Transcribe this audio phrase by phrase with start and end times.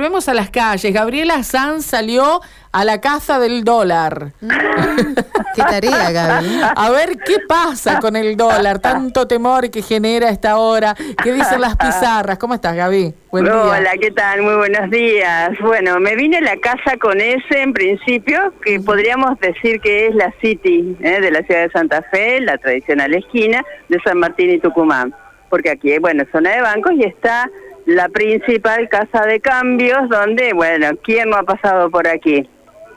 [0.00, 0.94] volvemos a las calles.
[0.94, 2.40] Gabriela Sanz salió
[2.72, 4.32] a la caza del dólar.
[4.40, 6.60] Qué tarea, Gaby.
[6.74, 10.94] A ver qué pasa con el dólar, tanto temor que genera esta hora.
[11.22, 12.38] ¿Qué dicen las pizarras?
[12.38, 13.12] ¿Cómo estás, Gaby?
[13.30, 13.54] Buen día.
[13.54, 14.40] Hola, ¿qué tal?
[14.40, 15.50] Muy buenos días.
[15.60, 20.14] Bueno, me vine a la casa con ese en principio, que podríamos decir que es
[20.14, 21.20] la City ¿eh?
[21.20, 25.14] de la ciudad de Santa Fe, la tradicional esquina de San Martín y Tucumán.
[25.50, 27.50] Porque aquí, bueno, zona de bancos y está
[27.94, 32.48] la principal casa de cambios, donde, bueno, ¿quién no ha pasado por aquí?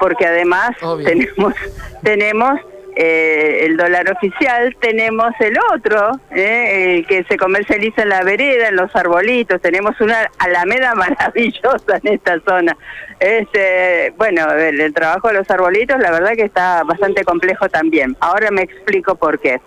[0.00, 0.70] Porque además
[1.04, 1.54] tenemos
[2.02, 2.60] tenemos
[2.96, 8.76] eh, el dólar oficial, tenemos el otro, eh, que se comercializa en la vereda, en
[8.76, 12.76] los arbolitos, tenemos una alameda maravillosa en esta zona.
[13.20, 18.16] Este, bueno, el, el trabajo de los arbolitos, la verdad que está bastante complejo también.
[18.20, 19.60] Ahora me explico por qué.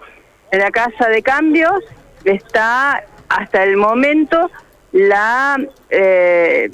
[0.52, 1.84] En la casa de cambios
[2.26, 4.50] está hasta el momento
[4.92, 5.58] la,
[5.90, 6.70] eh,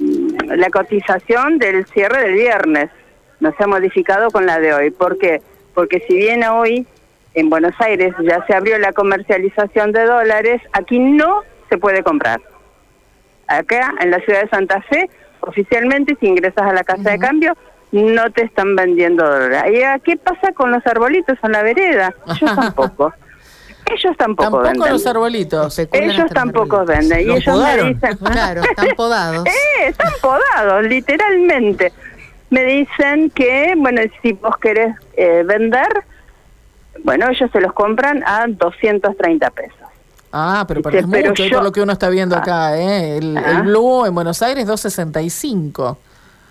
[0.46, 2.90] la cotización del cierre del viernes.
[3.40, 4.90] No se ha modificado con la de hoy.
[4.92, 5.42] ¿Por qué?
[5.74, 6.88] Porque si bien hoy
[7.36, 12.42] en Buenos Aires ya se abrió la comercialización de dólares, aquí no se puede comprar.
[13.48, 15.10] Acá en la ciudad de Santa Fe,
[15.42, 17.56] oficialmente, si ingresas a la casa de cambio,
[17.92, 19.72] no te están vendiendo dólares.
[19.72, 22.14] ¿Y qué pasa con los arbolitos en la vereda?
[22.40, 23.14] Yo tampoco.
[23.90, 25.80] Ellos tampoco, tampoco los arbolitos.
[25.80, 27.30] Ellos tampoco venden.
[27.30, 28.18] Y ellos me dicen...
[28.24, 29.48] Claro, están podados.
[29.48, 31.94] eh, están podados, literalmente.
[32.50, 35.88] Me dicen que, bueno, si vos querés eh, vender,
[37.04, 39.78] bueno, ellos se los compran a 230 pesos.
[40.32, 43.18] Ah, pero, para es mucho, por lo que uno está viendo acá, ¿eh?
[43.18, 43.62] El, el ah.
[43.62, 45.98] Blue en Buenos Aires, 265.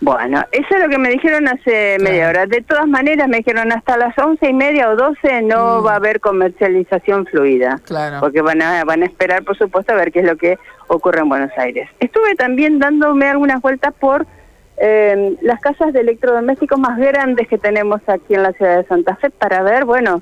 [0.01, 2.47] Bueno, eso es lo que me dijeron hace media hora.
[2.47, 5.87] De todas maneras, me dijeron hasta las once y media o doce no mm.
[5.87, 7.81] va a haber comercialización fluida.
[7.85, 8.21] Claro.
[8.21, 10.59] Porque van a, van a esperar, por supuesto, a ver qué es lo que
[10.89, 11.89] ocurre en Buenos Aires.
[11.99, 14.27] Estuve también dándome algunas vueltas por
[14.79, 19.17] eh, las casas de electrodomésticos más grandes que tenemos aquí en la ciudad de Santa
[19.17, 20.21] Fe para ver, bueno,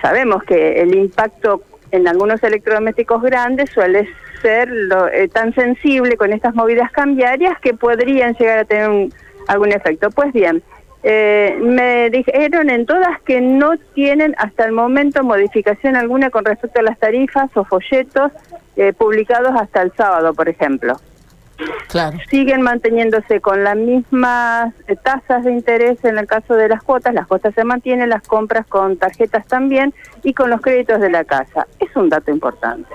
[0.00, 4.08] sabemos que el impacto en algunos electrodomésticos grandes suele
[4.40, 9.08] ser lo, eh, tan sensible con estas movidas cambiarias que podrían llegar a tener
[9.46, 10.10] algún efecto.
[10.10, 10.62] Pues bien,
[11.02, 16.80] eh, me dijeron en todas que no tienen hasta el momento modificación alguna con respecto
[16.80, 18.32] a las tarifas o folletos
[18.76, 20.96] eh, publicados hasta el sábado, por ejemplo.
[21.88, 22.18] Claro.
[22.30, 24.72] Siguen manteniéndose con las mismas
[25.02, 28.66] tasas de interés en el caso de las cuotas, las cuotas se mantienen, las compras
[28.66, 31.66] con tarjetas también y con los créditos de la casa.
[31.80, 32.94] Es un dato importante.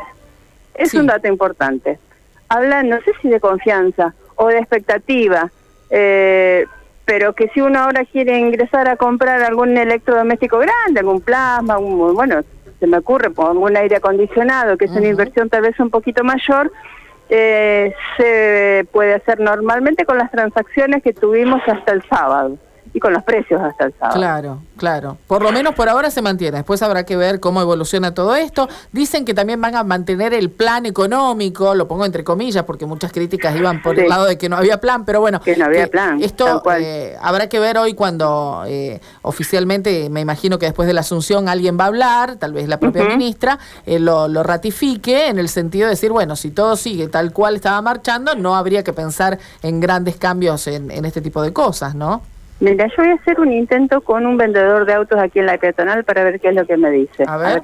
[0.75, 1.99] Es un dato importante.
[2.49, 5.51] Habla, no sé si de confianza o de expectativa,
[5.89, 6.65] eh,
[7.05, 12.41] pero que si uno ahora quiere ingresar a comprar algún electrodoméstico grande, algún plasma, bueno,
[12.79, 16.71] se me ocurre, algún aire acondicionado, que es una inversión tal vez un poquito mayor,
[17.29, 22.57] eh, se puede hacer normalmente con las transacciones que tuvimos hasta el sábado
[22.93, 24.19] y con los precios hasta el sábado.
[24.19, 25.17] Claro, claro.
[25.27, 26.57] Por lo menos por ahora se mantiene.
[26.57, 28.69] Después habrá que ver cómo evoluciona todo esto.
[28.91, 33.11] Dicen que también van a mantener el plan económico, lo pongo entre comillas porque muchas
[33.11, 35.41] críticas iban por el lado de que no había plan, pero bueno.
[35.41, 36.21] Que no había plan.
[36.21, 41.01] Esto eh, habrá que ver hoy cuando eh, oficialmente, me imagino que después de la
[41.01, 45.39] asunción alguien va a hablar, tal vez la propia ministra, eh, lo, lo ratifique en
[45.39, 48.93] el sentido de decir, bueno, si todo sigue tal cual estaba marchando, no habría que
[48.93, 52.21] pensar en grandes cambios en, en este tipo de cosas, ¿no?
[52.63, 55.57] Mira, yo voy a hacer un intento con un vendedor de autos aquí en la
[55.57, 57.25] peatonal para ver qué es lo que me dice.
[57.27, 57.63] A ver.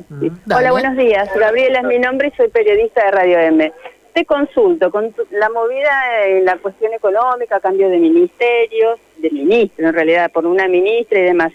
[0.54, 1.30] Hola, buenos días.
[1.34, 3.72] Gabriela es mi nombre y soy periodista de Radio M.
[4.14, 9.94] Te consulto con la movida en la cuestión económica, cambio de ministerios, de ministro en
[9.94, 11.54] realidad, por una ministra y demás.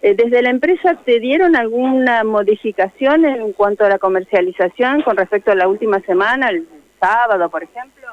[0.00, 5.52] Eh, ¿Desde la empresa te dieron alguna modificación en cuanto a la comercialización con respecto
[5.52, 6.66] a la última semana, el
[6.98, 8.06] sábado, por ejemplo?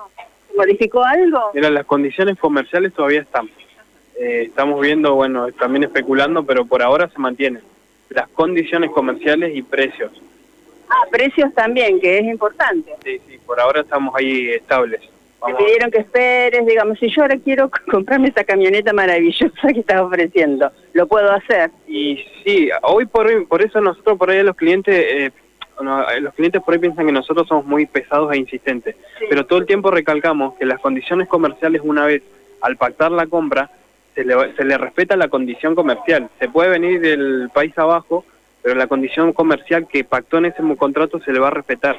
[0.57, 1.51] ¿Modificó algo?
[1.53, 3.49] Mira, las condiciones comerciales todavía están
[4.19, 7.61] eh, estamos viendo, bueno, también especulando, pero por ahora se mantienen
[8.09, 10.11] las condiciones comerciales y precios.
[10.89, 12.93] Ah, precios también, que es importante.
[13.03, 15.01] Sí, sí, por ahora estamos ahí estables.
[15.45, 20.01] Me pidieron que esperes, digamos, si yo ahora quiero comprarme esa camioneta maravillosa que estás
[20.01, 21.71] ofreciendo, ¿lo puedo hacer?
[21.87, 25.31] Y sí, hoy por hoy, por eso nosotros por ahí los clientes, eh,
[26.21, 28.95] los clientes por ahí piensan que nosotros somos muy pesados e insistentes,
[29.29, 32.23] pero todo el tiempo recalcamos que las condiciones comerciales una vez
[32.61, 33.69] al pactar la compra,
[34.15, 36.29] se le, se le respeta la condición comercial.
[36.39, 38.25] Se puede venir del país abajo,
[38.61, 41.97] pero la condición comercial que pactó en ese contrato se le va a respetar.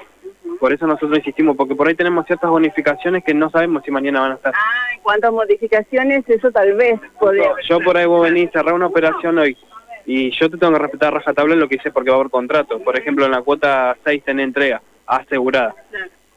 [0.61, 4.21] Por eso nosotros insistimos, porque por ahí tenemos ciertas bonificaciones que no sabemos si mañana
[4.21, 4.55] van a estar.
[4.57, 6.29] Ah, ¿cuántas modificaciones?
[6.29, 7.01] Eso tal vez
[7.69, 9.57] yo por ahí voy a venir a cerrar una operación hoy
[10.07, 12.79] y yo te tengo que respetar rajatabla lo que hice porque va a haber contrato.
[12.81, 15.75] Por ejemplo, en la cuota 6 tenés entrega asegurada.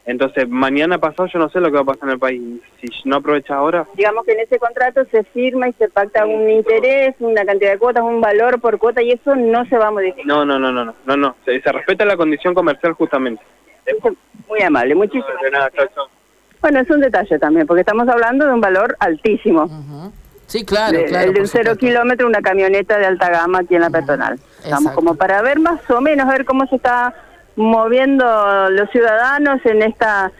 [0.08, 2.42] Entonces, mañana pasado yo no sé lo que va a pasar en el país.
[2.80, 6.50] Si no aprovecha ahora, Digamos que en ese contrato se firma y se pacta un
[6.50, 9.92] interés, una cantidad de cuotas, un valor por cuota y eso no se va a
[9.92, 10.26] modificar.
[10.26, 11.36] no, no, no, no, no, no, no.
[11.44, 13.44] Se, se respeta la condición comercial justamente.
[14.48, 16.06] Muy amable, muchísimas De nada, chao, chao.
[16.62, 19.70] Bueno, es un detalle también, porque estamos hablando de un valor altísimo.
[20.48, 21.28] Sí, claro, De- claro.
[21.28, 24.36] el de un cero kilómetro, una camioneta de alta gama aquí en la peatonal.
[24.60, 24.96] Estamos exacto.
[24.96, 27.14] como para ver más o menos, ver cómo se está
[27.58, 30.32] moviendo los ciudadanos en esta,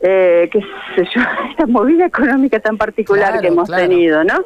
[0.00, 0.60] eh, qué
[0.96, 1.20] sé yo,
[1.50, 3.82] esta movida económica tan particular Claro, que hemos claro.
[3.82, 4.42] tenido, ¿no?